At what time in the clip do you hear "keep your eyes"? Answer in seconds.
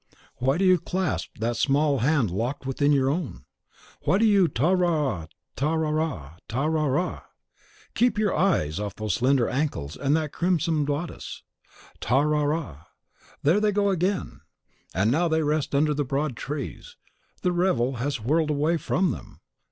7.93-8.79